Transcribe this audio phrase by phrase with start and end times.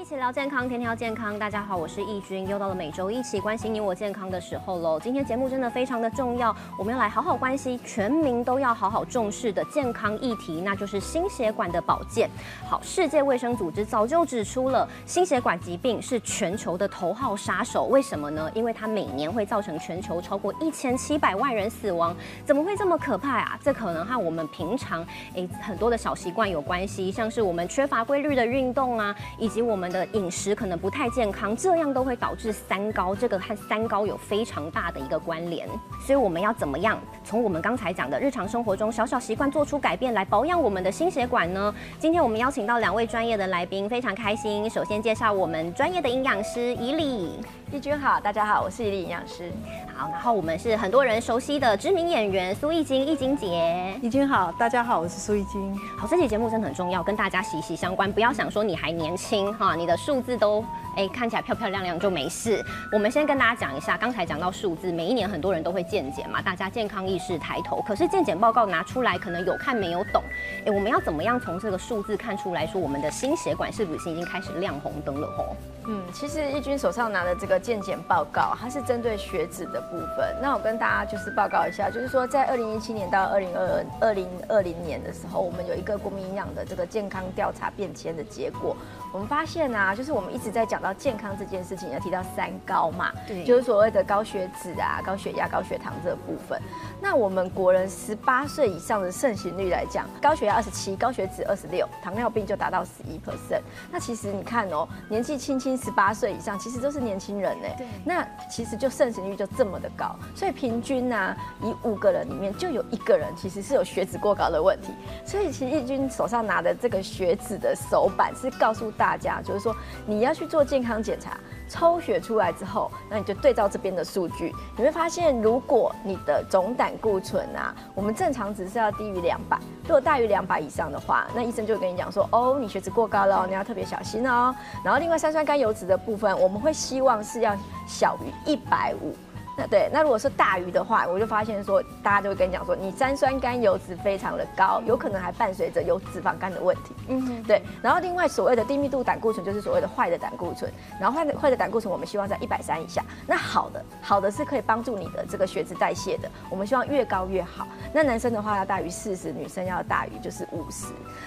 [0.00, 1.38] 一起聊健康，天天要健康。
[1.38, 4.98] 大家好，我是易君，又到了每周一起关心你我健康的时候喽。
[4.98, 12.30] 今天节目真的非常的重要，我们要来好好关心全民都要好好重视的健康议题，那就是心血管的保健。
[12.66, 17.84] 好，世界卫生组织早就指出了，心血管疾病是全球的头号杀手。
[17.84, 18.50] 为什么呢？
[18.54, 22.16] 因为它每年会造成全球超过一千七百万人死亡。
[22.46, 23.58] 怎么会这么可怕啊？
[23.62, 33.14] 这可能和我们平常诶很多的小习惯有关系，像是我们缺乏规律的运动啊，以及我们 的饮食可能不太健康，这样都会导致三高。
[33.14, 35.68] 这个和三高有非常大的一个关联，
[36.06, 41.74] 所以我们要怎么样从我们刚才讲的日常生活中小小习惯做出改变，来保养我们的心血管呢？
[41.98, 44.70] 今天我们邀请到两位专业的来宾，非常开心。
[44.70, 47.32] 首先介绍我们专业的营养师伊利，
[47.72, 49.48] 丽君好，大家好，我是伊利营养师。
[49.96, 53.96] 好，然后我们是很多人熟悉的知名演员苏艺晶，艺晶姐。
[54.02, 55.78] 易君好，大家好，我是苏艺晶。
[55.96, 58.10] 好，这期节目真的很重要，跟大家息息相关。
[58.10, 60.64] 不要想说你还年轻哈，你的数字都
[60.96, 62.60] 哎看起来漂漂亮亮就没事。
[62.92, 67.80] 我们先跟大家讲一下，刚才讲到数字，每一年很多人都会健检嘛，大家健康意识抬头。
[67.82, 70.20] 可是健检报告拿出来，可能有看没有懂。
[70.66, 75.56] 哎，我们要怎么样从这个数字看出来说我们的心血管是不是已经开始亮红灯了吼？
[75.92, 80.36] 嗯，其实义军手上拿的这个健检报告，它是针对血脂的部分。
[80.40, 88.76] 那我跟大家就是报告一下，就是说在二零一七年到二零二二零二零年的时候，我们有一个国民营养的这个健康调查变迁的结果，
[89.12, 96.56] 我们发现啊，就是我们一直在讲到健康这件事情，要提到三高嘛，对就是所谓的高血脂啊、高血压、高血糖这个部分。
[97.02, 103.62] 那我们国人十八岁以上的盛行率来讲，高血压二十七，高血脂二十六，糖尿病就达到十一 percent。
[103.90, 107.68] 那其实你看哦，年纪轻轻十八岁以上，其实都是年轻人呢。
[107.78, 114.92] 对那其实就盛行率就这么的高，所以平均呢、以五个人里面就有一个人其实是有血脂过高的问题。
[115.24, 119.74] 所以其实义军手上拿的这个血脂的手板是告诉大家，就是说
[120.06, 121.36] 你要去做健康检查。
[121.70, 134.52] 抽血出来之后，那你就对照这边的数据，你会发现，如果你的总胆固醇啊，我们正常值是要低于两百，如果大于两百以上的话，那医生就会跟你讲说，哦，你血脂过高了，你要特别小心哦。
[134.84, 137.56] 然后另外三酸甘油脂的部分，我们会希望是要
[137.86, 139.14] 小于一百五。
[139.60, 146.94] 那对，那如果是大鱼的话，我就发现说，大家就会跟你讲说，你三酸甘油脂非常的高，有可能还伴随着有脂肪肝的问题。
[147.08, 153.04] 嗯哼，对，然后另外所谓的低密度胆固醇就是所谓的坏的胆固醇，然后坏的坏的胆固醇我们希望在一百三以下。
[153.26, 157.66] 那好的，好的是可以帮助你的这个血脂代谢的，我们希望越高越好。
[157.92, 160.86] 那男生的话要大于四十，女生要大于就是五十。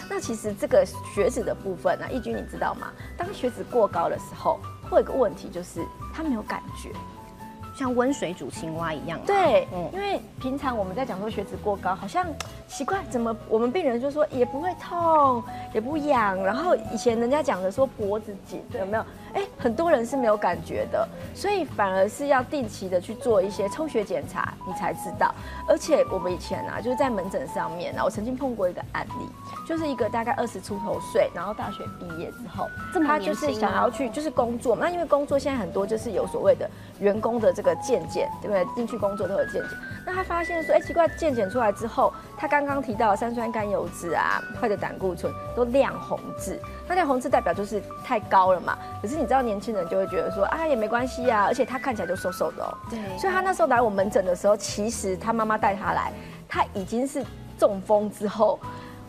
[0.09, 0.83] 那其实这个
[1.13, 2.87] 血脂的部分呢、啊，义军你知道吗？
[3.15, 6.89] 当血脂过高的时候，会有个问题就是它没有感觉。
[7.75, 9.19] 像温水煮青蛙一样。
[9.25, 12.25] 对，嗯因为平常我们在讲说血脂过高，好像
[12.75, 15.43] 奇怪，怎么我们病人就说也不会痛，
[15.75, 19.05] 也不痒，然后以前人家讲的说脖子紧，有没有？
[19.35, 25.33] 哎，很多人是没有感觉的，所以反而是要定期的去做一些抽血检查，你才知道。
[25.67, 29.27] 而且我们以前啊，就是在门诊上面啊，我曾经碰过一个案例，
[29.67, 36.69] 就是一个大概二十出头岁，然后大学毕业之后，这么他就是想要去就是工作嘛，那因为工作现在很多就是有所谓的
[36.99, 38.75] 员工的这个健检，对不对？
[38.75, 39.69] 进去工作都有健检。
[40.05, 48.77] 那他发现说，哎，奇怪，健检出来之后，他刚刚提到三酸甘油脂啊、或者胆固醇都亮红字，那亮红字代表就是太高了嘛。
[49.01, 52.77] 可是你知道，年轻人就会觉得说，啊，也没关系啊，而且他看起来就瘦瘦的哦。
[52.89, 56.11] 对所以他那时候来我门诊的时候，其实他妈妈带他来，
[56.49, 57.23] 他已经是
[57.57, 58.59] 中风之后。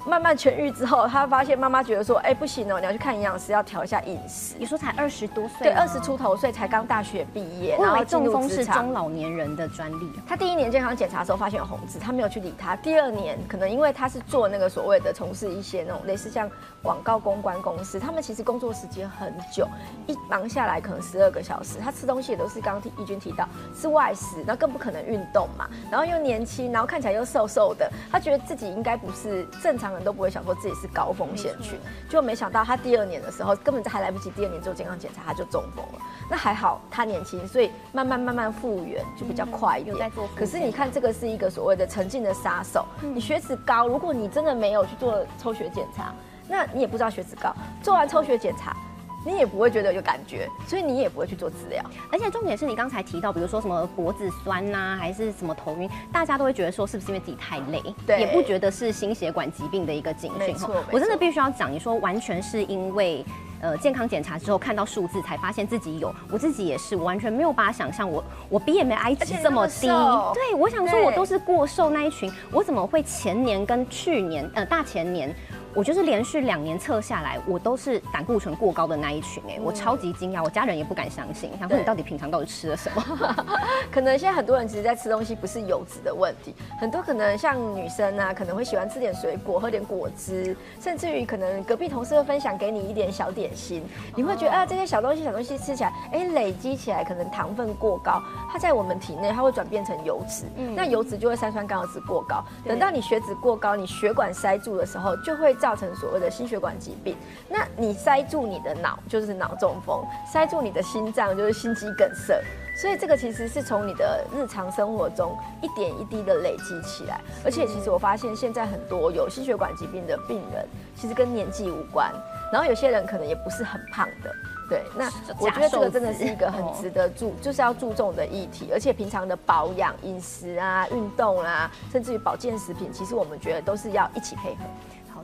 [0.06, 4.54] 慢慢痊愈之后，他发现妈妈觉得说：“哎、不行哦，你要去看营养师，要调一下饮食。
[4.58, 10.12] 你说才二十多岁，对，二十出头岁才刚大学毕业，我以为进中风是中老年人的专利。
[10.26, 12.76] 他第一年健康检查的时候发现有红痣，他没有去理他。
[12.76, 16.50] 第二年可能因为他是做那个所谓的从事一些那种类似像
[16.82, 19.66] 广告公关公司，他们其实工作时间很久，
[20.06, 31.78] 一忙下来可能十二个小时，他吃东西也都是刚刚义军提到是外食，那更不可能运动嘛，然后又年轻，然后看起来又瘦瘦的，他觉得自己应该不是正常人都不会想说自己是高风险群，
[32.08, 36.00] 就没想到他第二年的时候根本还来不及第二年做健康检查他就中风了。
[36.30, 40.10] 那还好他年轻，所以慢慢慢慢复原就比较快一点。
[40.34, 46.14] 可是你看这个是一个所谓的沉浸的杀手，嗯你血脂高，如果你真的没有去做抽血检查，
[46.48, 47.54] 那你也不知道血脂高。
[47.82, 48.76] 做完抽血检查，
[49.24, 51.82] 你也不会觉得有感觉，所以你也不会去做治疗。
[52.12, 63.24] 而且重点是你刚才提到，比如说什么脖子酸呐、还是什么头晕，大家都会觉得说是不是因为自己太累，对也不觉得是心血管疾病的一个警讯没错我真的必须要讲，你说完全是因为。
[63.60, 75.34] 呃，健康检查之后看到数字才发现自己有，我自己也是，我完全没有办法想象我我 BMI 值这么低么，对我想说我都是过瘦那一群，我怎么会前年跟去年呃大前年
[75.74, 83.02] 我就是连续两年测下来，我都是胆固醇过高的那一群哎，我超级惊讶，我家人也不敢相信，想说你到底平常到底吃了什么？
[83.90, 93.84] 可能现在很多人其实在吃东西不是油脂的问题，很多可能像女生啊，可能会喜欢吃点水果，喝点果汁，甚至于可能隔壁同事会分享给你一点小点心，
[94.14, 98.22] 你会觉得啊这些小东西小东西吃起来，哎累积起来可能糖分过高，
[98.52, 107.16] 它在我们体内它会转变成油脂，嗯那油脂就会三酸甘油脂过高，等到你血脂过高，你血管塞住的时候，就会造成所谓的心血管疾病。
[107.48, 112.38] 那你塞住你的脑，就是脑中风；塞住你的心脏，就是心肌梗塞。
[112.76, 117.18] 所以这个其实是从你的日常生活中一点一滴的累积起来。
[117.42, 122.12] 而且其实我发现现在很多有心血管疾病的病人，其实跟年纪无关。
[122.52, 124.30] 然后有些人可能也不是很胖的。
[124.68, 128.68] 对，那我觉得这个真的是一个很值得注，就是要注重的议题。
[128.70, 134.60] 而且平常的保养、饮食啊、运动啊，甚至于保健食品，其实我们觉得都是要一起配合。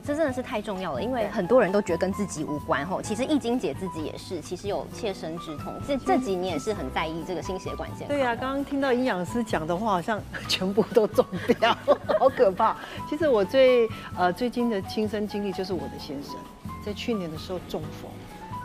[0.01, 3.01] 好，这真的是太重要了，因为很多人都觉得跟自己无关吼。
[3.01, 5.73] 其实易经姐自己也是，其实有切身之痛。
[5.87, 8.07] 这这几年也是很在意这个心血管健康。
[8.07, 11.25] 对呀，刚刚听到营养师讲的话，好像全部都中
[11.59, 11.75] 标，
[12.19, 12.75] 好可怕。
[13.09, 13.87] 其实我最
[14.17, 16.35] 呃最近的亲身经历就是我的先生
[16.85, 18.09] 在去年的时候中风。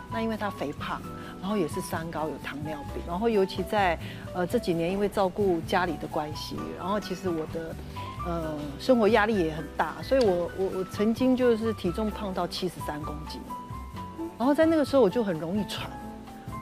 [0.09, 1.01] 那因为他肥胖，
[1.41, 3.97] 然后也是三高，有糖尿病，然后尤其在
[4.33, 7.75] 呃这几年，因为照顾家里的关系，然后其实我的
[8.25, 13.39] 呃生活压力也很大，所以我我我曾经就是体重胖到七十三公斤，
[14.37, 15.89] 然后在那个时候我就很容易喘，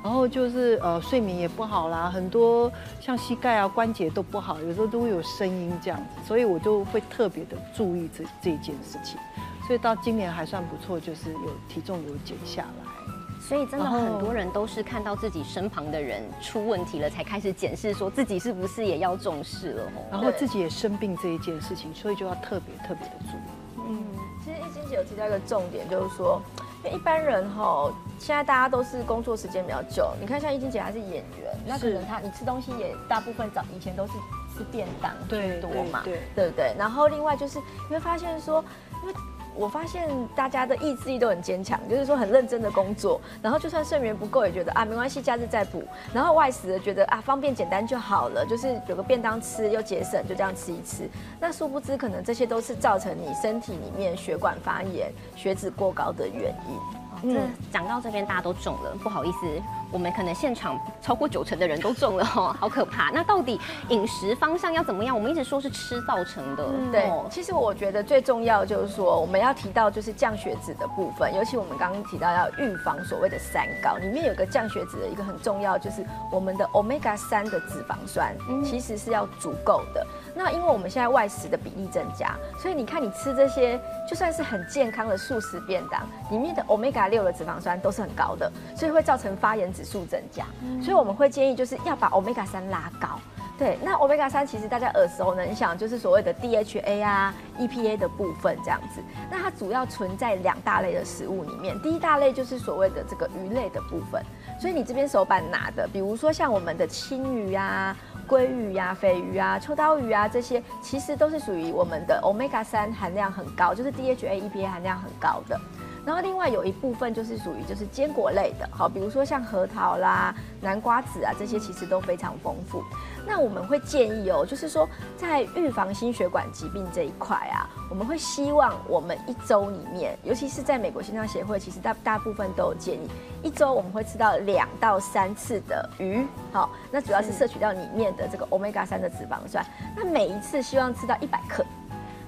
[0.04, 9.18] 然后就是呃睡眠也不好啦，很多像膝盖啊关节都不好，有时候都会有声音这样子，所以我就会特别的注意这这件事情，
[9.66, 13.05] 所以到今年还算不错，就是有体重有减下来。
[13.48, 23.86] 所以真的很多人都是看到自己身旁的人出问题了，才开始检视说自己是不是也要重视了然后自己也生病这一件事情，所以就要特别特别的注意。
[23.88, 24.04] 嗯，
[24.44, 26.42] 其实易经姐有提到一个重点，就是说，
[26.84, 34.14] 因为一般人哈，现在大家都是工作时间比较久，你看像易经姐她是演员，那可能她你吃东西也大部分早以前都是
[34.58, 36.74] 吃便当居多嘛，对对不对？
[36.80, 38.66] 然后另外就是你会发现说，
[39.04, 39.14] 因为。
[39.56, 45.84] 我发现大家的意志力都很坚强，就是说很认真的工作，然后就算睡眠不够，也觉得啊没关系，假日再补。
[46.14, 51.10] 然后外食觉得啊方便简单就好了，就是有个便当吃又节省，就这样吃一吃。
[51.40, 57.34] 那殊不知，可能这些都是造成你身体里面血管发炎、血脂过高的原因。
[57.34, 57.40] 这
[57.72, 59.48] 讲到这边，大家都中了，不好意思，
[59.96, 63.12] 我们可能现场超过九成的人都中了哈，好可怕。
[63.12, 63.58] 那到底
[63.88, 65.16] 饮食方向要怎么样？
[65.16, 67.10] 我们一直说是吃造成的，对。
[67.32, 80.06] 其实我觉得最重要就是说，我们要提到就是降血脂的部分，尤其我们刚刚提到要预防所谓的三高，里面有个降血脂的一个很重要，就是我们的 omega 三的脂肪酸，其实是要足够的。
[80.36, 90.46] 那因为我们现在外食的比例增加，所以你看你吃这些就算是很健康的素食便当，里面的 omega 六的脂肪酸都是很高的，所以会造成发炎指数增加。
[90.82, 93.20] 所以我们会建议就是要把 omega 三拉高。
[93.58, 99.02] 对，那 omega 三其实大家耳熟能详，就是所谓的 DHA 啊、EPA 的部分这样子。
[99.32, 104.22] 那它主要存在两大类的食物里面，第一大类就是所谓的这个鱼类的部分。
[104.60, 107.96] 所以你这边手板拿的，比如说像我们的青鱼啊。
[108.28, 115.62] 鲑鱼呀、鲱鱼啊、秋刀鱼啊，这些其实都是属于我们的 omega 三含量很高，就是 DHA、EPA 含量很高的。
[116.06, 122.84] 然后另外有一部分就是属于就是坚果类的，好，比如说像核桃啦、南瓜子啊这些，其实都非常丰富。
[123.28, 133.10] 那我们会建议哦，就是说在预防心血管疾病这一块啊，我们会希望我们一周里面，尤其是在美国心脏协会，其实大大部分都有建议，
[133.42, 139.66] 一周我们会吃到两到三次的鱼，好，那主要是摄取到里面的这个 omega 三的脂肪酸。
[139.96, 141.66] 那每一次希望吃到一百克，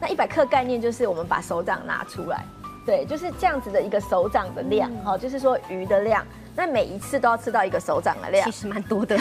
[0.01, 2.43] 那一百克概念就是我们把手掌拿出来。
[2.87, 6.25] 对，就是这样子的一个手掌的量，哈，就是说鱼的量，
[6.55, 9.17] 那每一次都要吃到一个手掌的量，其实蛮多的，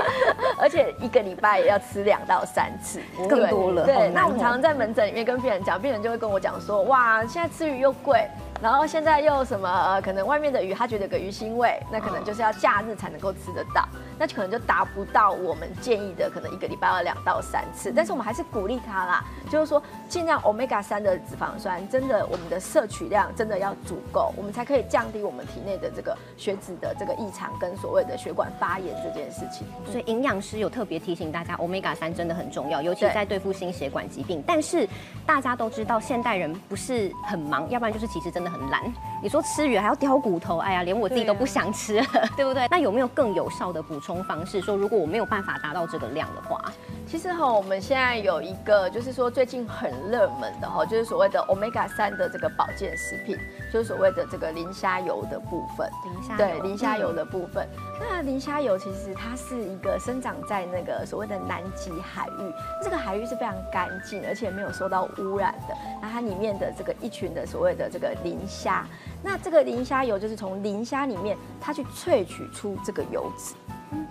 [0.60, 3.86] 而且一个礼拜也要吃两到三次，更多了。
[3.86, 8.28] 对，那我们常常在门诊里面跟病人讲，病人就会跟我讲说，哇，现在吃鱼又贵。
[8.62, 9.68] 然后现在又什么？
[9.68, 13.86] 呃，可能外面的鱼他觉得有个鱼腥味，那可能就是要假日才能够吃得到，
[14.18, 17.92] 那可能就达不到我们建议的，可能一个礼拜要两到三次。
[17.94, 29.66] 但是我们还是鼓励他啦，就是说尽量 omega 三的脂肪酸，真的我们的摄取量真的要足够，我们才可以降低我们体内的这个血脂的这个异常跟所谓的血管发炎这件事情。
[29.92, 34.42] 所以营养师有特别提醒大家，omega 三真的很重要，尤其在对付心血管疾病。
[34.46, 34.88] 但是
[35.26, 38.45] 大家都知道，现代人不是很忙，要不然就是其实真的。
[38.48, 38.82] 很懒，
[39.22, 42.00] 你说吃鱼还要叼骨头，哎呀，连我自己都不想吃，
[42.36, 42.66] 对不对？
[42.70, 44.60] 那有没有更有效的补充方式？
[44.60, 46.60] 说如果我没有办法达到这个量的话，
[47.06, 53.38] 其实哈，我们现在有一个，就是说最近很热门的哈，就是所谓的 omega 三的这个保健食品，
[53.72, 55.88] 就是所谓的这个磷虾油的部分。
[56.04, 57.66] 磷虾对磷虾油的部分，
[58.00, 65.74] 那磷虾油其实它是一个生长在那个所谓的南极海域，这个海域是非常干净，而且没有受到污染的。
[66.02, 68.86] 那它里面的这个一群的所谓的这个磷虾，
[69.22, 73.54] 那这个磷虾油就是从磷虾里面它去萃取出这个油脂。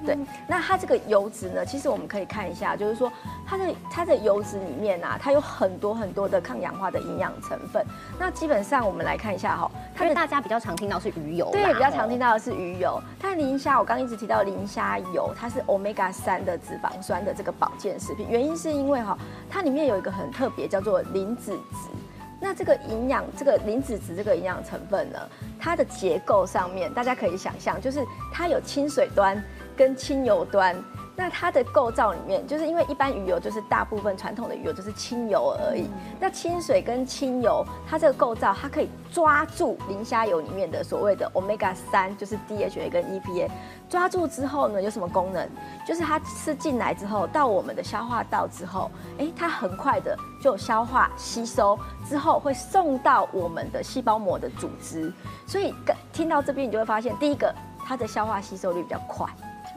[0.06, 0.18] 对，
[0.48, 3.12] 那它这个油脂呢，其实我们可以看一下，就是说
[3.46, 7.86] 它的它的油脂里面啊，它有很多很多的抗氧化的营养成分。
[8.18, 13.02] 那基本上我们来看一下哈，它的大家比较常听到是鱼油，对，比较常听到的是鱼油。
[13.22, 19.18] 但磷虾，我刚一直提到磷虾油，它是 omega 三的脂肪酸的这个保健食品，原因是因为哈，
[19.50, 21.90] 它里面有一个很特别，叫做磷脂质。
[22.40, 25.20] 那这个营养，这个磷脂质这个营养成分呢，
[25.60, 29.44] 它的结构上面，大家可以想象，就是它有清水端。
[29.78, 30.74] 跟清油端，
[31.18, 35.90] 那它的构造里面，就是因为一般鱼油就是大部分传统的鱼油就是清油而已。
[36.20, 43.50] 那清水跟清油，它这个构造，它可以抓住磷虾油里面的所谓的 omega 三，就是 DHA 跟 EPA。
[43.88, 45.48] 抓住之后呢，有什么功能？
[45.88, 51.80] 就是它吃进来之后，到我们的消化道之后，哎，它很快的就消化吸收，
[52.10, 55.14] 之后会送到我们的细胞膜的组织。
[55.48, 55.74] 所以，
[56.12, 57.54] 听到这边你就会发现，第一个，
[57.86, 59.26] 它的消化吸收率比较快。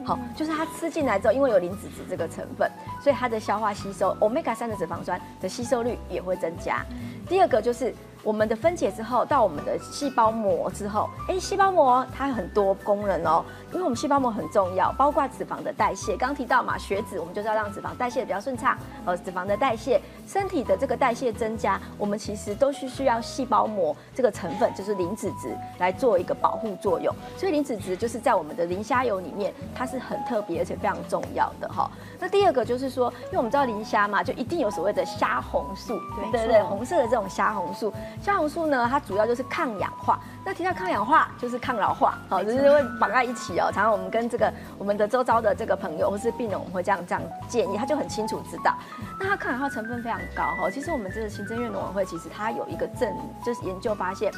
[0.05, 2.69] 好，就是它吃进来之后，因为有磷脂质这个成分，
[3.01, 6.85] 所以它的消化吸收，omega 三的脂肪酸的吸收率也会增加。
[7.27, 7.93] 第二个就是。
[8.21, 13.41] 我们的分解之后到我们的细胞膜之后，哎，细胞膜它有很多功能哦，
[13.71, 16.17] 因为我们细胞膜很重要，包括脂肪的代谢。
[16.17, 27.11] 刚提到嘛，血脂我们就是要让脂肪代谢比较顺畅，呃，脂肪的代谢，身体的这个代谢增加，我们其实都是需要细胞膜这个成分，就是磷脂质来做一个保护作用。
[27.35, 31.89] 所以磷脂质就是在我们的磷虾油里面，它是很特别而且非常重要的哈。
[32.19, 35.99] 那第二个就是说，因为我们知道磷虾嘛，就一定有所谓的虾红素，
[36.31, 37.91] 对对对，红色的这种虾红素。
[38.21, 40.19] 虾红素呢，它主要就是抗氧化。
[40.45, 43.71] 那提到抗氧化，就是抗老化，好，就是会绑在一起哦。
[43.73, 48.77] 常常我们跟这个我们的周遭的这个朋友或是病人，我们会这样这样建议，他就很清楚知道。
[49.19, 50.69] 那它抗氧化成分非常高哈。
[50.69, 53.13] 其实我们这个行政院农委会，其实它有一个证，
[53.45, 54.31] 就是研究发现，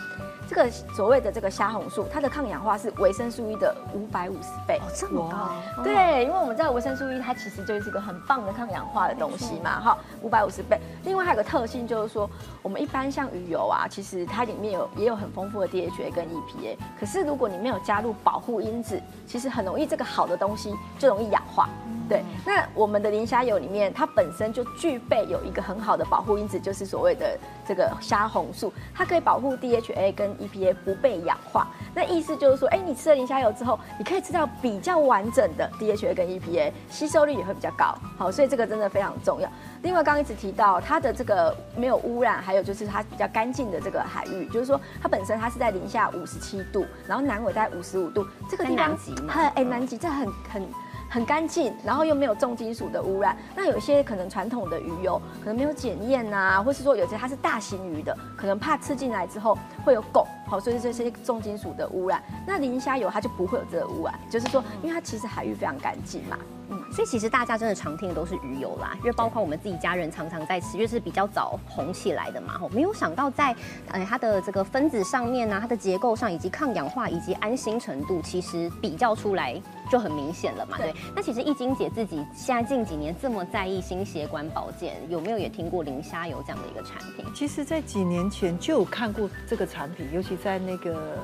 [0.47, 5.83] 这个所谓的这个虾红素，它的抗氧化是维生素 E 的五百五十倍，哦，这么高。
[5.83, 10.79] 对，因为我们知道维生素 E 它其实就是一个很棒的抗氧化的东西嘛，哈，五百五十倍。
[11.03, 12.29] 另外还有个特性就是说，
[12.61, 21.69] 我们一般像鱼油啊，其实它里面有也有很丰富的 DHA 跟 EPA，可是如果你没有加入保护因子，其实很容易这个好的东西就容易氧化。
[22.12, 31.70] 对，那我们的磷虾油里面，它本身就具备有一个很好的保护因子，就是所谓的这个虾红素，它可以保护 DHA 跟 EPA 不被氧化。
[31.96, 37.96] 那意思就是说，哎，你吃了磷虾油之后，你可以吃到比较完整的 DHA 跟 EPA，吸收率也会比较高。
[38.18, 39.50] 好，所以这个真的非常重要。
[39.82, 48.98] 另外，刚刚一直提到它的这个没有污染，还有就是它比较干净的这个海域，就是说它本身它是在零下五十七度，然后南纬在五十五度，这个地方
[49.30, 50.68] 很哎南极这很很。
[51.12, 53.36] 很干净，然后又没有重金属的污染。
[53.53, 62.24] 那有些可能传统的鱼油可能没有检验啊，或是说有些它是大型鱼的，可能怕吃进来之后会有汞，好，所以这些重金属的污染。
[62.48, 66.38] 那磷虾油它就不会有这个污染，就是说，因为它其实海域非常干净嘛。
[66.71, 72.57] 嗯，所以其实大家真的常听的都是鱼油啦，因为包括我们自己家人常常在吃，因为是比较早红起来的嘛。
[72.57, 73.53] 吼，没有想到在
[73.89, 79.61] 呃它的这个分子上面呢，它的结构上以及抗氧化以及安心程度，其实比较出来
[79.91, 80.77] 就很明显了嘛。
[80.77, 80.93] 对。
[81.13, 87.25] 那其实易晶姐自己现在近几年这么在意心血管保健，有没有也听过磷虾油这样的一个产品？
[87.35, 91.17] 其实，在几年前就有看过这个产品，尤其在那个。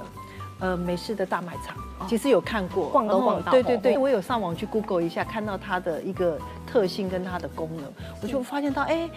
[0.59, 3.51] 呃，美式的大卖场，其实有看过，逛都逛到。
[3.51, 7.85] 对对对，我有上网去 Google 一下，看到它的一个特性跟它的功能，
[8.21, 9.09] 我就发现到，哎。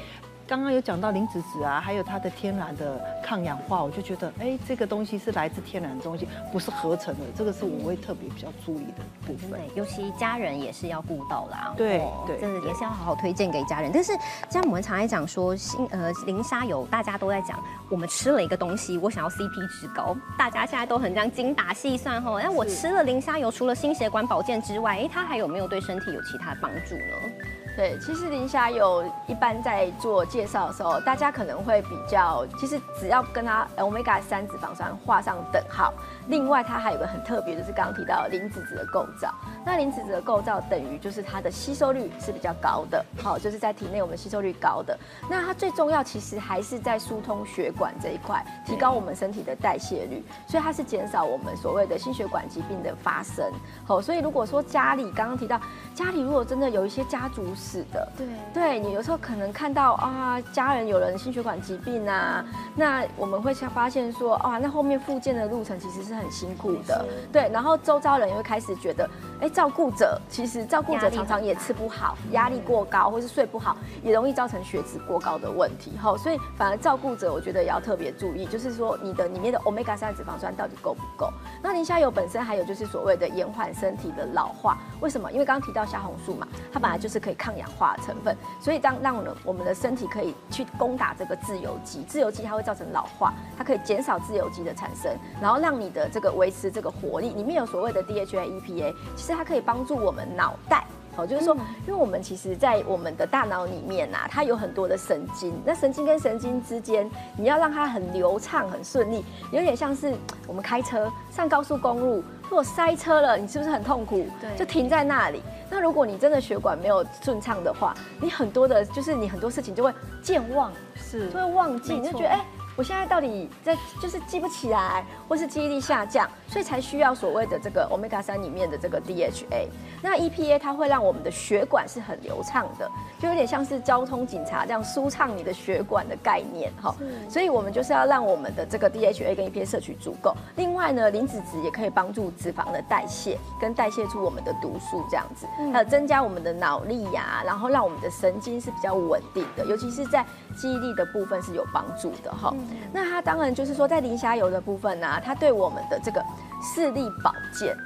[0.51, 9.51] 刚刚有讲到磷脂质啊，还有它的天然的抗氧化，我就觉得，哎，这个东西是来自天然的东西，不是合成的，这个是我会特别比较注意的部分。
[9.53, 11.73] 对，尤其家人也是要顾到啦。
[11.77, 13.93] 对对，真的也是要好好推荐给家人。
[13.95, 14.13] 但是，
[14.51, 17.57] 像我们常来讲说，新呃磷虾油，大家都在讲，
[17.89, 22.41] 我们吃了一个东西，我想要 CP 值高，大家现在都很这样精打细算哈。
[22.43, 27.47] 那我吃了磷虾油，除了心血管保健之外，哎，它还有没有对身体有其他帮助呢？
[27.77, 35.93] 对，其实磷虾油一般在做介绍的时候，大家可能会比较，其实只要跟它 omega 三脂肪酸画上等号。
[36.29, 39.33] 另外，它还有个很特别的是刚刚提到磷脂质的构造。
[39.65, 44.99] 那磷脂质的构造等于就是它的吸收率是比较高的，好，就是在体内我们吸收率高的。
[45.29, 53.51] 那它最重要其实还是在疏通血管这一块，提高我们身体的代谢率，所以它是减少我们所谓的心血管疾病的发生。
[53.87, 55.59] 好，所以如果说家里刚刚提到
[55.95, 58.09] 家里如果真的有一些家族视的。
[58.17, 62.43] 对对你有时候可能看到啊，家人有人心血管疾病啊，
[62.75, 67.05] 那我们会发现说啊，那后面复健的路程其实是很辛苦的。
[67.31, 69.09] 对，然后周遭人也会开始觉得，
[69.41, 75.93] 哎，照顾者其实照顾者常常也吃不好，压力过高，或是睡不好，也容易造成血脂过高的问题。
[76.01, 81.31] 哈，所以反而照顾者我觉得也要特别注意，就是说你的里面的 omega 三脂肪酸到底够不够？
[81.63, 85.31] 那磷虾油本身还有就是所谓的延缓身体的老化，为什么？
[85.31, 97.31] 因为刚刚提到虾红素嘛，它本来就是可以抗抗氧化成分，所以当让我们的身体可以去攻打这个自由基，自由基它会造成老化，它可以减少自由基的产生，然后让你的这个维持这个活力。
[97.31, 100.85] 里面有所谓的 DHA、EPA，其实它可以帮助我们脑袋。
[101.17, 101.57] 哦，就是说，
[101.89, 105.53] 因为我们其实，在我们的大脑里面呐，它有很多的神经。
[105.67, 110.15] 那神经跟神经之间，你要让它很流畅、很顺利，有点像是
[110.47, 114.27] 我们开车上高速公路，如果塞车了，你是不是很痛苦？
[114.41, 115.41] 对，就停在那里。
[115.71, 122.45] 那如果你真的血管没有顺畅的话，你很多的，就是你很多事情就会健忘，是就会忘记，你就觉得哎。
[122.77, 129.69] 我现在到底在就是记不起来，或是记忆力下降，所以才需要所谓的这个 omega 三里面的这个 DHA。
[130.03, 132.91] 那 EPA 它会让我们的血管是很流畅的，
[133.21, 136.93] 就有点像是交通警察这样舒畅你的血管的概念哈。
[137.29, 140.35] 所以我们就是要让我们的这个 DHA 跟 EPA 摄取足够。
[140.57, 150.27] 另外呢，磷脂质也可以帮助脂肪的代谢，跟代谢出我们的毒素这样子，还有增加我们的脑力呀，然后让我们的神经是比较稳定的，尤其是在
[150.57, 152.53] 记忆力的部分是有帮助的哈。
[152.93, 156.25] 那它当然就是说，在磷虾油的部分呢，它对我们的这个
[156.63, 157.77] 视力保健，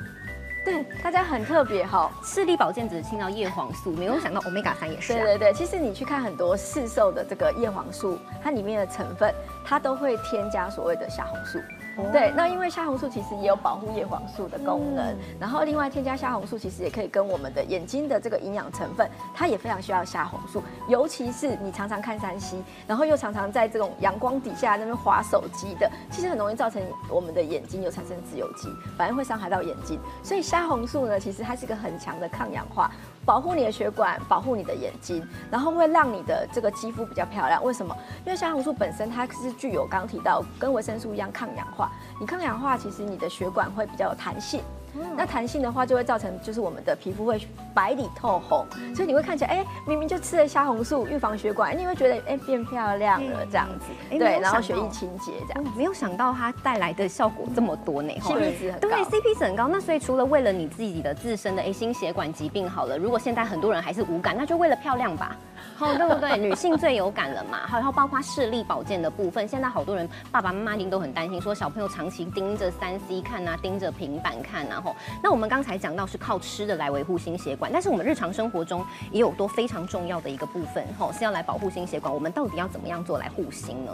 [0.65, 2.11] 对大家很特别哈。
[2.23, 5.13] 视力保健只是听到叶黄素，没有想到欧米伽三也是。
[5.15, 9.33] 对对对，其实你去看很多市售的这个叶黄素，它里面的成分，
[9.65, 11.59] 它都会添加所谓的虾红素。
[12.13, 29.99] 对，那因为虾红素其实也有保护叶黄素的功能，然后另外添加虾红素其实也可以跟我们的眼睛的这个营养成分，它也非常需要虾红素，尤其是你常常看山西，然后又常常在这种阳光底下那边划手机的，其实很容易造成我们的眼睛有产生自由基，反而会伤害到眼睛。
[30.23, 32.91] 所以虾红素呢，其实它是一个很强的抗氧化。
[33.25, 37.63] 保护你的血管，保护你的眼睛，然后会让你的这个肌肤比较漂亮。
[37.65, 37.97] 为什么？
[38.25, 41.91] 因为虾红素本身它是具有刚提到跟维生素一样抗氧化。
[42.21, 44.63] 你抗氧化，其实你的血管会比较有弹性。
[45.17, 47.41] 那弹性的话，就会造成就是我们的皮肤会
[47.73, 55.75] 白里透红，所以你会看起来，哎，明明就吃了虾红素预防血管，你会觉得哎变漂亮了这样子，对，然后血液清洁这样。
[55.77, 58.89] 没有想到它带来的效果这么多呢，CP 值很高。
[58.89, 59.69] 对，CP 值很高。
[59.69, 65.37] 那所以除了为了你自己的自身的哎心血管疾病好了，如果现在很多人还是无感，那就为了漂亮吧。
[65.77, 66.37] 好，对不对？
[66.39, 74.95] 女性最有感了嘛，好 然后包括视力保健的部分，现在好多人爸爸妈妈一定都很担心，说小朋友长期盯着三 C 看啊，盯着平板看啊，吼。
[75.23, 82.13] 那我们刚才讲到是靠吃的来维护心血管，但是我们日常生活中也有多非常重要的一个部分，吼，是要来保护心血管。
[82.13, 83.93] 我们到底要怎么样做来护心呢？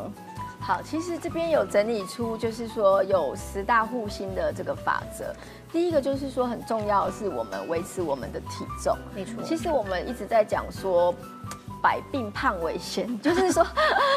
[0.61, 5.35] 好，其实这边有整理出，就是说有十大护心的这个法则。
[5.73, 9.43] 第一个就是说很重要的是我们维持我们的体重，没错。
[9.43, 11.15] 其实我们一直在讲说。
[11.83, 13.67] 百病胖为先， 就是说，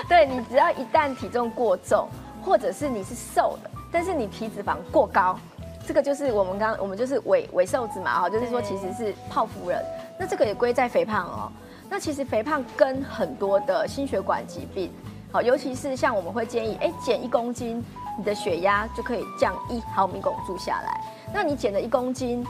[0.09, 2.09] 对你只要一旦体重过重，
[2.43, 5.39] 或者是你是瘦的，但是你体脂肪过高，
[5.85, 9.83] 这个就是我们刚我们就是伪伪瘦子嘛哈，就是说其实是泡芙人，
[10.17, 11.51] 那这个也归在肥胖哦。
[11.89, 14.91] 那其实肥胖跟很多的心血管疾病，
[15.31, 17.83] 好，尤其是像我们会建议，哎，减一公斤，
[18.17, 21.01] 你的血压就可以降一毫米汞柱下来。
[21.33, 22.45] 那你减了一公斤。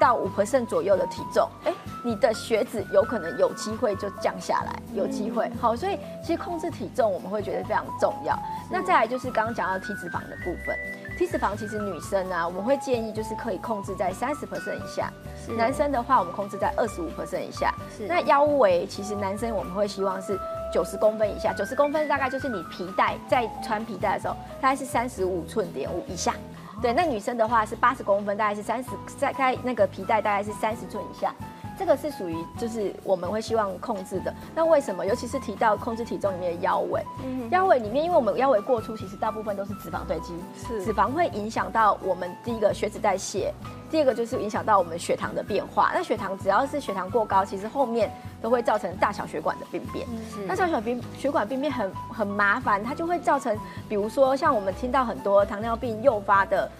[0.00, 1.72] 到五 percent 左右的体重，哎，
[2.04, 5.48] 你的血脂有可能有机会就降下来，有机会。
[5.60, 8.36] 好，所以其实控制体重我们会觉得非常重要。
[8.68, 10.76] 那再来就是刚刚讲到体脂肪的部分，
[11.18, 15.12] 体脂肪其实女生啊，我们会建议就是可以控制在三十 percent 以下，
[15.56, 17.74] 男生的话我们控制在二十五 percent 以下。
[18.08, 20.38] 那腰围其实男生我们会希望是
[20.72, 26.34] 九十公分以下，九十公分大概就是你皮带在穿皮带的时候大概是三十五寸点五以下。
[26.80, 31.32] 对，那女生的话是八十公分，大概是三十，在开那个皮带大概是三十寸以下，
[31.78, 34.32] 这个是属于就是我们会希望控制的。
[34.54, 35.04] 那为什么？
[35.04, 37.02] 尤其是提到控制体重里面的腰围，
[37.50, 43.52] 腰围里面，因为我们腰围过粗，其实大部分都是脂肪堆积，是脂肪会影响到我们第一个血脂代谢，
[43.90, 45.90] 第二个就是影响到我们血糖的变化。
[45.94, 50.06] 那血糖只要是血糖过高，其实后面都会造成大小血管的病变。
[50.46, 53.56] 那大小病血管病变很很麻烦，它就会造成，
[53.88, 56.70] 比如说像我们听到很多糖尿病诱发的。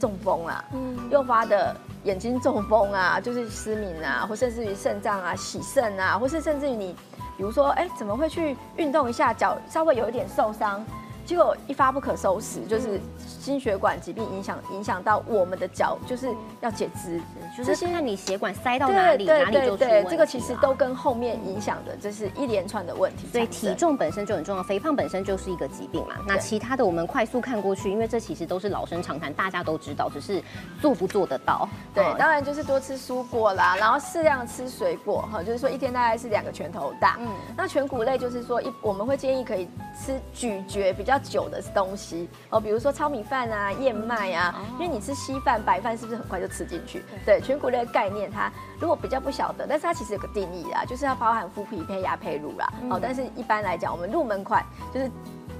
[0.00, 0.64] 中风啊，
[1.10, 1.74] 诱发的
[2.08, 6.96] 眼睛中风啊，就是失明啊，或甚至于肾脏啊、洗肾啊，或是甚至于你，
[7.36, 10.82] 比如说，哎，怎么会去运动一下，脚稍微有一点受伤，
[11.28, 17.20] 结果一发不可收拾，就是心血管疾病影响影响到我们的脚，就是要截肢，
[17.54, 20.10] 就是看你血管塞到哪里，哪里就出问题。
[20.10, 23.26] 这个其实都跟后面影响的，这是一连串的问题。
[23.30, 26.14] 所以体重本身就很重要，肥胖本身就是一个疾病嘛。
[26.26, 30.42] 那其他的我们快速看过去，因为这其实都是老生常谈，大家都知道，只是
[30.80, 31.68] 做不做得到。
[31.94, 37.18] 对，当然就是多吃蔬果啦，然后适量吃水果哈，就是说一天大概是两个拳头大。
[37.20, 47.02] 嗯，那全谷类就是说一我们会建议可以吃咀嚼比较久的东西哦，比如说糙米饭啊、燕麦啊，因为你吃稀饭、白饭是不是很快就吃进去？
[47.26, 48.50] 对，全谷类的概念它
[48.80, 52.72] 如果比较不晓得，但是它其实有个定义啊，就是要包含麸皮配芽胚乳啦。
[52.90, 55.10] 哦，但是一般来讲，我们入门款就是。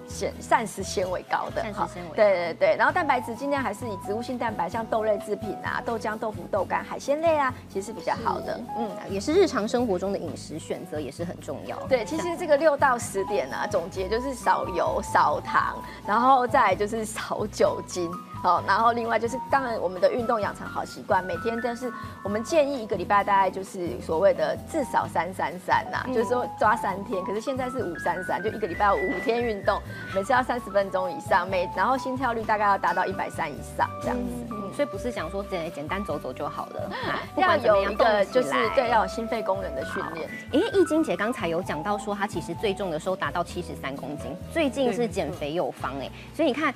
[0.09, 8.61] 纤膳食纤维高的，哈，对对对，然后蛋白质尽量还是以植物性蛋白，像豆类制品啊、豆浆、豆腐、豆干、海鲜类啊，其实是比较好的。
[8.77, 11.77] 嗯，也是日常生活中的饮食选择也是很重要。
[11.89, 18.11] 对，其实这个六到十点啊，总结就是少油、少糖，然后再就是少酒精。
[18.43, 27.23] 好，然后另外就是，当然我们的运动养成好习惯，每天都是我们建议一个礼拜大概就是所谓的至少三三三呐，就是说抓三天。
[27.25, 29.83] 可是现在是五三三，就一个礼拜五天运动，
[30.15, 34.47] 每次要三十分钟以上，每然后心跳率大概要达到一百三以上这样子。
[34.51, 36.91] 嗯，所以不是想说简简单走走就好了，
[37.37, 40.31] 要有一个就是对要有心肺功能的训练。
[40.53, 46.73] 因为易经姐刚才有讲到说，她其实最重的时候达到七十三公斤，最近是减肥有方哎，所以你看。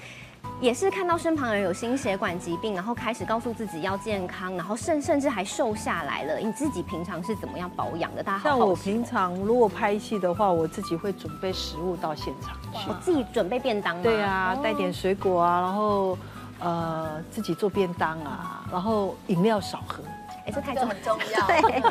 [0.60, 6.38] 也是看到身旁人有心血管疾病，然后开始告诉自己要健康，然后甚甚至还瘦下来了。
[6.38, 8.22] 你自己平常是怎么样保养的？
[8.22, 12.88] 大家像我平常如果拍戏的话，我自己会准备食物到现场去。
[12.88, 14.00] 我自己准备便当。
[14.02, 16.16] 对啊，带点水果啊，然后
[16.60, 20.02] 呃自己做便当啊，然后饮料少喝。
[20.44, 21.82] 哎，这太重很重要，对，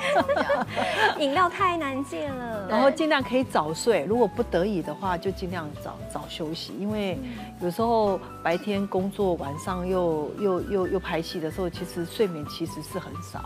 [1.23, 2.67] 饮料太难戒了。
[2.67, 7.17] 然后尽量可以早睡，如果不得已的话，就尽量早早休息，因为
[7.61, 13.41] 有时候白天工作，晚上又又又又拍戏的时候，其实睡眠其实是很少，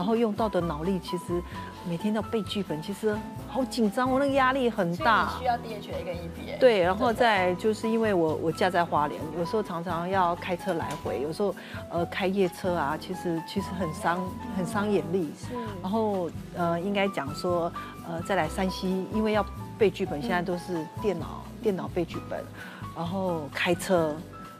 [0.00, 1.42] 然后用到的脑力其实。
[1.88, 3.16] 每天要背剧本，其实
[3.48, 5.30] 好紧张，我那个压力很大。
[5.38, 6.58] 需要 DHA 跟 EPA。
[6.60, 11.54] 对，然后再就是因为我我家在花莲，有时候常常要开车来回，有时候
[11.90, 14.22] 呃开夜车啊，其实其实很伤
[14.54, 15.32] 很伤眼力。
[15.38, 15.54] 是。
[15.80, 17.72] 然后呃应该讲说
[18.06, 19.42] 呃再来山西，因为要
[19.78, 22.44] 背剧本，现在都是电脑电脑背剧本，
[22.94, 24.14] 然后开车，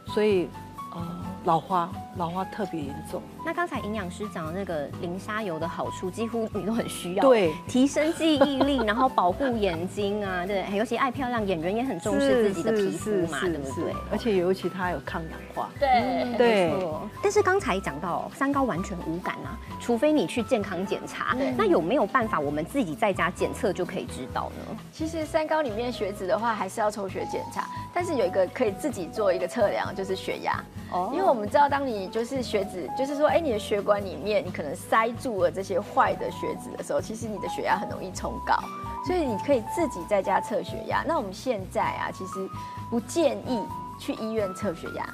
[0.07, 0.49] 所以
[0.95, 1.07] 呃
[1.43, 3.21] 老花老花特别严重。
[3.43, 7.23] 那刚才营养师讲的那个磷虾油的好处，几乎你都很需要。
[7.23, 13.93] 对，提升记忆力，然后保护眼睛啊， 对，尤其爱漂亮，演员也很重视自己的皮肤嘛，对不对？
[14.11, 15.69] 而且尤其它有抗氧化。
[15.79, 16.73] 对，对。
[17.23, 21.35] 但是刚才讲到三高完全无感啊，除非你去健康检查。
[21.57, 24.77] 那有没有办法我们自己在家检测就可以知道呢？
[24.93, 27.67] 其实三高里面血脂的话，还是要抽血检查。
[27.93, 30.63] 但是有一个可以自己做一个测量，就是血压。
[30.91, 31.09] 哦。
[31.13, 33.31] 因为我们知道，当你就是血脂，就是说。
[33.31, 38.53] 哎，你的血管里面你可能塞住了这些坏的血脂的时候，其实你的血压很容易冲高，
[39.07, 41.01] 所以你可以自己在家测血压。
[41.07, 42.49] 那我们现在啊，其实
[42.89, 43.65] 不建议
[43.97, 45.05] 去医院测血压。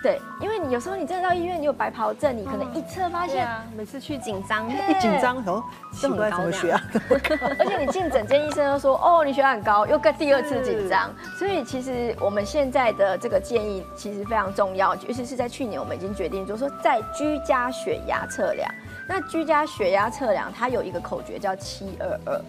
[0.00, 5.60] 对，因为你有时候你真的到医院，你有白袍症，你可能一测发现，每次去紧张，一紧张哦，
[5.92, 6.80] 奇怪怎么血压
[7.58, 11.10] 而且你进诊间，医生都说哦，你血压很高，又跟第二次紧张。
[11.36, 18.72] 所以其实我们现在的这个建议其实非常重要，尤其是在去年我们已经决定，就是说在居家血压测量。
[19.08, 22.40] 那居家血压测量它有一个口诀叫七二二。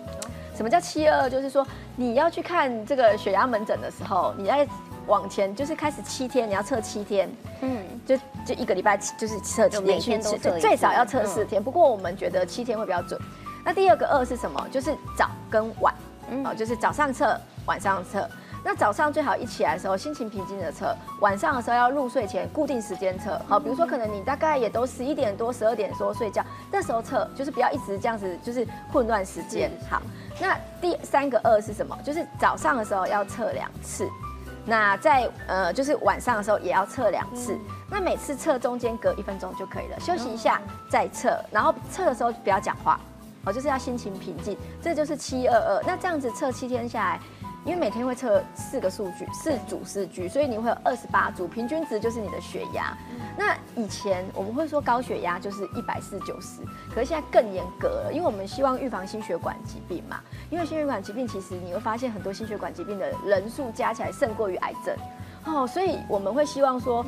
[0.56, 1.30] 什么叫七二二？
[1.30, 4.68] 就是说你要去看这个血压门诊的时候，你在。
[5.10, 7.30] 往前就是开始七天，你要测七天，
[7.62, 11.62] 嗯，就就一个礼拜就是测连续测，最少要测四天。
[11.62, 13.20] 不过我们觉得七天会比较准。
[13.66, 14.66] 那第二个二是什么？
[14.72, 15.94] 就是早跟晚，
[16.46, 18.26] 哦，就是早上测，晚上测。
[18.64, 23.40] 那早上最好一起来的时候心情平静的测，晚上的时候要入睡前固定时间测。
[23.48, 29.72] 好，比如说可能你大概也都十一点多、十二点多睡觉，那时候测，就是不要一直这样子，就是混乱时间。
[29.90, 30.02] 好，
[30.42, 31.98] 那第三个二是什么？
[32.04, 34.08] 就是早上的时候要测两次。
[34.66, 37.58] 那在呃，就是晚上的时候也要测两次，
[37.90, 43.00] 那每次测中间隔一分钟就可以了，休息一下再测，然后测的时候不要讲话，
[43.46, 45.84] 哦，就是要心情平静，这就是七二二。
[45.86, 47.20] 那这样子测七天下来。
[47.66, 52.98] 因为每天会测四个数据，四组四句，所以你会有二十八组，平均值就是你的血压。
[53.38, 56.62] 那以前我们会说高血压就是一百四九十，
[56.94, 60.22] 可是现在更严格了，因为我们希望预防心血管疾病嘛。
[60.50, 64.96] 因为心血管疾病其实你会发现很多心血管疾病的人数加起来胜过于癌症
[65.46, 67.06] 哦，所以我们会希望说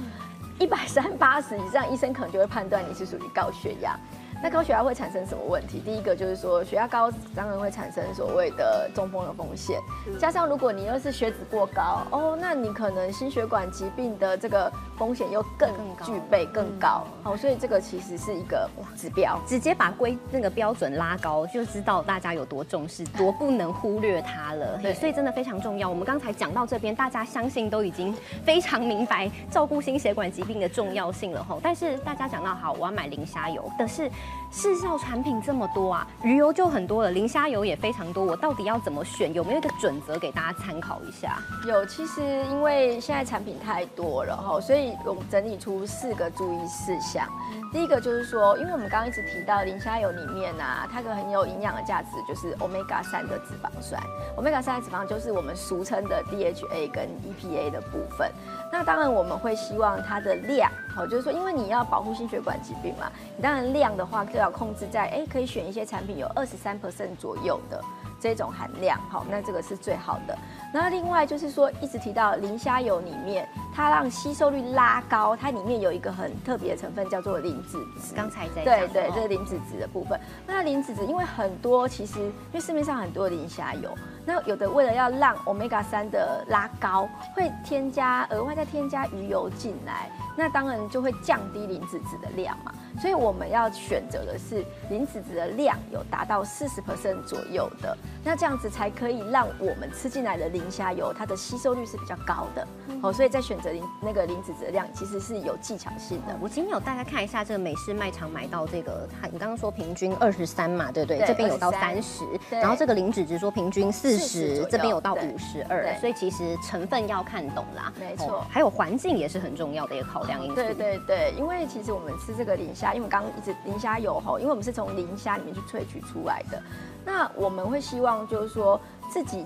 [0.59, 3.97] 一百三八十以上，医生可能就会判断你是属于高血压。
[4.43, 5.79] 那高血压会产生什么问题？
[5.79, 9.79] 第一个就是说血压高当然会产生所谓的中风的风险，
[10.19, 15.69] 加上如果你又是血脂过高哦，那你可能心血管疾病的这个风险又更
[16.03, 17.05] 具备更高。
[17.21, 24.77] 好，所以这个其实是一个指标，直接把规那个标准拉高，就知道大家有多重视，多不能忽略它了。
[24.81, 25.87] 对，所以真的非常重要。
[25.87, 28.11] 我们刚才讲到这边，大家相信都已经
[28.43, 31.59] 非常明白照顾心血管疾病的重要性了吼。
[31.61, 34.09] 但是大家讲到好，我要买磷虾油，但是
[34.51, 39.33] 市售产品这么多啊，鱼油就很多了，磷虾油也非常多，我到底要怎么选？
[39.33, 41.37] 有没有一个准则给大家参考一下？
[41.65, 47.25] 有，其实因为现在产品太多了哈，所以我们整理出四个注意事项。
[47.71, 54.01] 第一个就是说，因为我们刚刚一直提到磷虾油里面啊，它个很有营养的价值就是 omega 三的脂肪酸
[54.35, 58.29] ，omega 三的脂肪就是我们俗称的 DHA 跟 EPA 的部分。
[58.69, 67.81] 那当然我们会希望它的量，好，就是说因为你要保护心血管疾病嘛，你当然量的话就要控制在，哎，可以选一些产品有二十三 percent 左右的。
[68.19, 70.37] 这种含量，好，那这个是最好的。
[70.71, 78.13] 那另外就是说，一直提到磷虾油里面，它让吸收率拉高，它里面有一个很特别的成分叫做磷脂质。
[78.15, 80.19] 刚才在对对，这是磷脂质的部分。
[80.45, 83.89] 那磷脂质，因为很多其实，因为市面上很多磷虾油，
[84.25, 92.71] 那有的为了要让 omega 三的拉高，会添加额外再添加鱼油进来，那当然就会降低磷脂质的量嘛。
[92.99, 102.67] 所以我们要选择的是磷脂质的量有达到四十 percent 左右的，那这样子才可以让我们吃进来的磷虾油它的吸收率是比较高的。
[103.01, 106.37] 哦，所以在选择磷那个磷脂质的量其实是有技巧性的。
[106.39, 111.25] 我今天有大家看一下这个美式卖场买到这个，它你刚刚说平均二十三嘛，对不对？
[111.25, 117.91] 这边有到三十，然后这个磷脂质说平均四十，这边有到五十二，所以其实成分要看懂啦。
[117.99, 120.55] 没错，还有环境也是很重要的一个考量因素。
[120.55, 122.91] 对对对，因为其实我们吃这个磷虾。
[122.93, 126.61] 因为我们刚刚一直磷虾油吼，因为我们是从磷虾里面去萃取出来的，
[127.05, 129.45] 那我们会希望就是说自己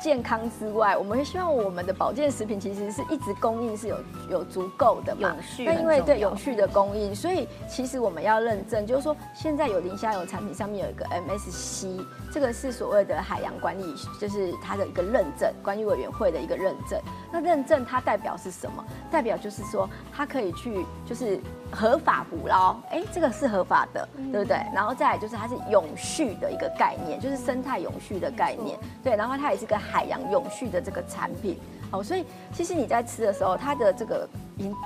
[0.00, 3.96] 健康之外，我们会希望我们的保健食品其实是一直供应是有
[4.28, 5.28] 有足够的嘛。
[5.28, 5.64] 永续。
[5.64, 17.00] 那因为对永续的供应，所以其实我们要认证，就是说现在有磷虾油产品上面有一个 MSC，这个是所谓的海洋管理，就是它的一个认证，管理委员会的一个认证。
[17.32, 18.84] 那认证它代表是什么？
[19.10, 21.38] 代表就是说它可以去就是
[21.74, 24.56] 合法捕捞，哎，这个是合法的，对不对？
[24.74, 29.16] 然后再来就是它是永续的一个概念，就是生态永续的概念，对。
[29.16, 31.58] 然后它也是个海洋永续的这个产品，
[31.90, 34.28] 好，所以其实你在吃的时候，它的这个。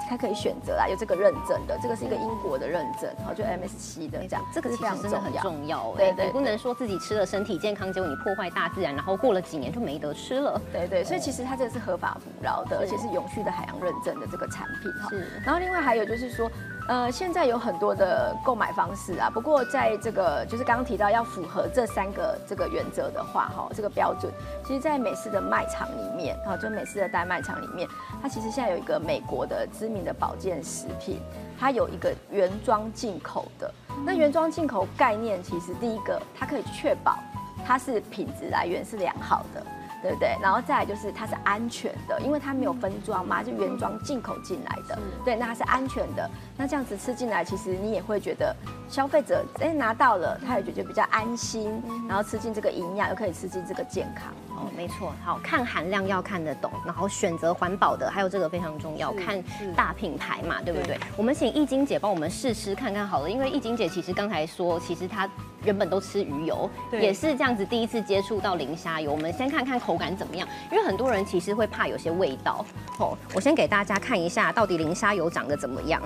[0.09, 15.11] 它可以选择啦，有这个认证的，这个是一个英国的认证，好，就 MSC 的这样，这个其实真的很重要，对对，不能说自己吃了身体健康，结果你破坏大自然，然后过了几年就没得吃了，对对，所以其实它这个是合法捕捞的，而且是永续的海洋认证的这个产品哈。
[15.11, 16.51] 是，然后另外还有就是说。
[16.89, 24.33] 呃，现在有很多的购买方式啊，不过在这个就是刚刚提到要符合这三个这个原则的话，哈，这个标准，
[24.67, 27.87] 其实，在美式的卖场里面，哈，就美式的大卖场里面，
[28.23, 31.21] 它其实现在有一个美国的知名的保健食品，
[31.61, 33.71] 它有一个原装进口的。
[34.07, 37.19] 那原装进口概念，其实第一个，它可以确保
[37.67, 39.63] 它是品质来源是良好的。
[40.03, 40.37] 对不对？
[40.41, 44.99] 然后再来就是它是安全的，因为它没有分装嘛，是原装进口进来的。
[45.25, 46.31] 对，那它是安全的。
[46.57, 48.55] 那这样子吃进来，其实你也会觉得
[48.89, 54.33] 消费者哎拿到了，他也觉得比较安心，然后吃进这个营养，又可以吃进这个健康。
[54.51, 55.13] 哦，没错。
[55.25, 59.43] 好看含量要看得懂，然后选择环保的，还有这个非常重要，看
[59.77, 60.99] 大品牌嘛，对不对？
[61.17, 65.29] 我们请易晶姐帮我们试吃看看好了，因为易晶姐其实刚才说，其实她
[65.63, 69.13] 原本都吃鱼油，也是这样子第一次接触到磷虾油。
[69.13, 72.63] 我们先看看口感怎么样，因为很多人其实会怕有些味道。
[72.99, 76.03] 哦，我先给大家看一下，到底磷虾油长得怎么样。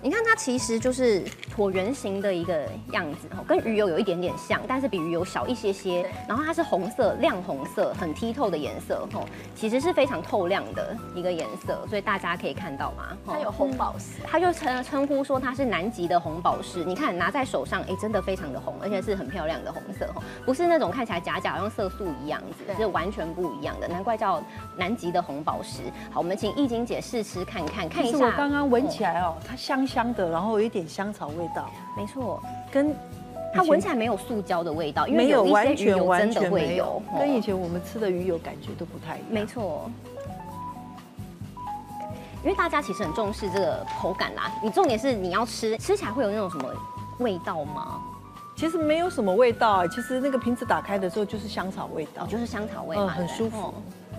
[0.00, 1.22] 你看它其实就是
[1.56, 6.06] 椭圆形的一个样子，哦，跟鱼油有一点点像，但是比鱼油小一些些。
[6.28, 16.84] 然后它是红色，亮红色，很剔透的颜色，哦，其实是非常透亮的一个颜色，所以大家可以看到嘛，它有红宝石，它就称称呼说它是南极的红宝石。
[16.84, 24.40] 你看拿在手上，哎，真的非常的红，而且是很漂亮的红色，哦，不是那种看起来假假好像色素一样子，是完全不一样的，难怪叫
[24.76, 25.82] 南极的红宝石。
[26.12, 28.26] 好，我们请易晶姐试吃看看，看一下。
[28.26, 29.96] 我刚刚闻起来哦，它香香。
[29.96, 32.94] 香的，然后有一点香草味道，没错，跟
[33.54, 39.28] 它闻起来没有塑胶的味道，因为有一些鱼油真的会有，跟以前我们吃的鱼油感觉都不太一样。
[39.30, 39.90] 没错，
[42.42, 46.68] 因为大家其实很重视这个口感啦，你重点是你要吃，吃起来会有那种什么
[47.18, 48.00] 味道吗？
[48.56, 53.74] 其实没有什么味道，其实那个瓶子打开的时候就是香草味道，就是香草味嘛，很舒服。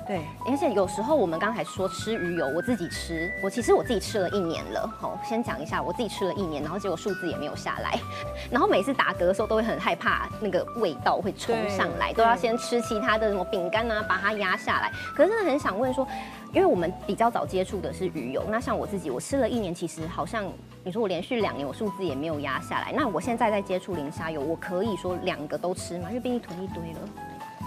[0.08, 4.89] 对，而且有时候我们刚才说吃鱼油，我自己吃，我其实我自己吃了一年了。
[4.98, 8.00] 好，先讲一下，我自己吃了一年，然后结果数字也没有下来，
[8.50, 14.89] 然后每次打嗝的时候都会很害怕那个味道会冲上来，都要先吃其他的什么饼干啊，把它压下来。
[15.13, 16.08] 可是真的很想问说，
[16.54, 20.46] 因为我们比较早接触的是鱼油，那像我自己，我吃了一年，其实好像
[20.86, 26.06] 你说我连续两年我数字也没有压下来，那我现在在接触磷虾油，我可以说两个都吃吗？
[26.08, 27.00] 因为毕竟囤一堆了。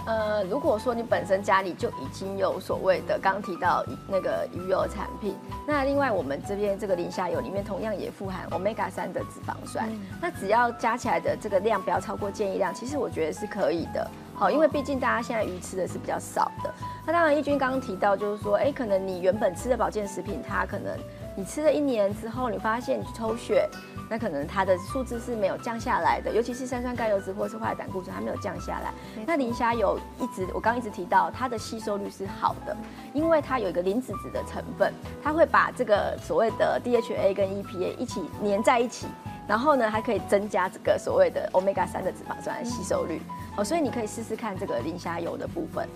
[0.05, 5.35] 呃，如果说你本身家里就已经有所谓的刚提到那个鱼油产品，
[5.67, 9.87] 那另外我们这边这个磷虾油里面同样也富含 omega 三的脂肪酸，
[10.19, 14.09] 那只要加起来的这个量不要超过建议量，其实我觉得是可以的。
[14.33, 16.73] 好，因为毕竟大家现在鱼吃的是比较少的。
[17.05, 20.97] 那当然，义军刚刚提到就是说，哎，可能你原本吃的保健食品，它可能
[21.41, 23.67] 你吃了一年之后，你发现你去抽血。
[24.07, 28.93] 那可能它的数字是没有降下来的，尤其是三酸甘油脂或是坏胆固醇，它没有降下来。
[29.25, 32.77] 那磷虾油一直，我刚一直提到它的吸收率是好的，
[33.11, 39.07] 因为它有一个磷脂质的成分，它会把这个所谓的 DHA 跟 EPA 一起粘在一起，
[39.47, 43.19] 然后呢还可以增加这个所谓的 omega 三的脂肪酸吸收率。
[43.57, 45.89] 哦，所以你可以试试看这个磷虾油的部分。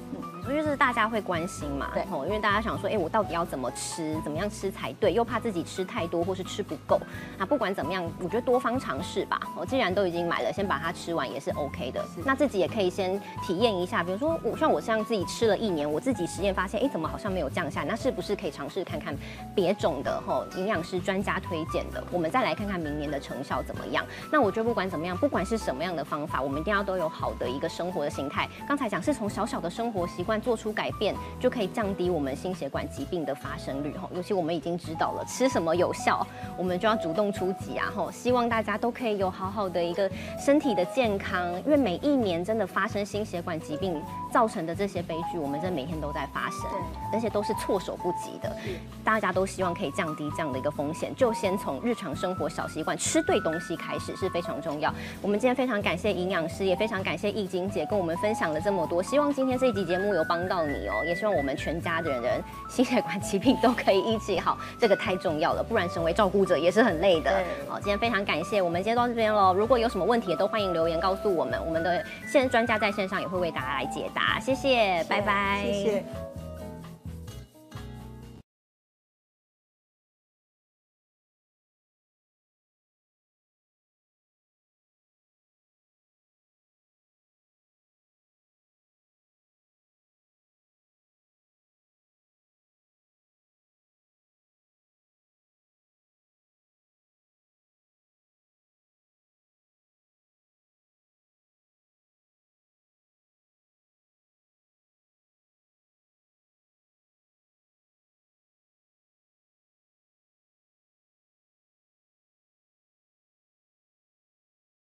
[0.54, 7.00] 就是大家会关心嘛，对，因为大家想说，哎，我到底要怎么吃，怎么样吃才对，又怕自己吃太多或是吃不够。
[7.38, 9.40] 那不管怎么样，我觉得多方尝试吧。
[9.58, 12.04] 我既然都已经买了，先把它吃完也是 OK 的。
[12.24, 17.84] 那自己也可以先体验一下，比如说我像我这样自己吃了一年，我自己实验发现，哎，怎么好像没有降下？
[17.84, 19.16] 那是不是可以尝试看看
[19.54, 22.04] 别种的吼营养师专家推荐的？
[22.12, 24.06] 我们再来看看明年的成效怎么样？
[24.32, 28.48] 那我觉得不管怎么样，不管是什么样的方法，我们一定要都有好的一个生活的形态。
[28.68, 31.16] 刚才讲是从小小的生活习惯做出改变。
[31.40, 36.26] 就可以降低我们心血管疾病的发生率哈，尤其我们已经知道了吃什么有效，
[36.58, 38.10] 我们就要主动出击啊哈！
[38.12, 44.02] 希望大家都可以有好好的一个身体的健康，因为每一年真的发生心血管疾病
[44.36, 46.70] 造成的这些悲剧，我们真的每天都在发生，
[47.14, 48.54] 而且都是措手不及的。
[49.02, 54.94] 大家都希望可以降低这样的一个风险，就先从日常生活小习惯吃对东西开始是非常重要。
[55.22, 61.02] 我们今天非常感谢营养师，也非常感谢易晶姐跟我们分享了这么多，希望今天这一集节目有帮到你哦。
[61.06, 67.32] 也希望我们全家的人心血管疾病都可以医治好，这个太重要了，不然成为照顾者也是很累的。
[67.70, 69.54] 好，今天非常感谢，我们今天到这边喽。
[69.54, 74.25] 如果有什么问题，都欢迎留言告诉我们，我们的现专家在线上也会为大家来解答。
[74.40, 75.64] 谢谢，拜拜。
[75.66, 76.25] 谢谢。